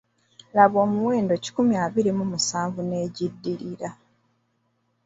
[0.55, 3.89] Laba omuwendo kikumi abiri mu musanvu n'egiddirira.